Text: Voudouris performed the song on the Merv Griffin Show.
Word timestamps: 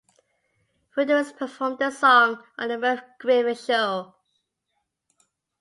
Voudouris 0.97 1.31
performed 1.37 1.77
the 1.77 1.91
song 1.91 2.41
on 2.57 2.69
the 2.69 2.77
Merv 2.79 3.01
Griffin 3.19 3.53
Show. 3.53 4.15